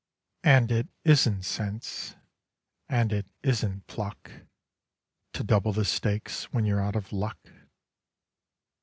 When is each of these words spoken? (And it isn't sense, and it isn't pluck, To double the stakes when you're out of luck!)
(And 0.43 0.71
it 0.71 0.87
isn't 1.03 1.43
sense, 1.43 2.15
and 2.89 3.13
it 3.13 3.27
isn't 3.43 3.85
pluck, 3.85 4.31
To 5.33 5.43
double 5.43 5.73
the 5.73 5.85
stakes 5.85 6.45
when 6.45 6.65
you're 6.65 6.81
out 6.81 6.95
of 6.95 7.13
luck!) 7.13 7.37